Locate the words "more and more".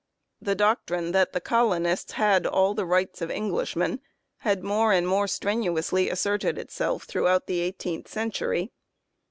4.63-5.27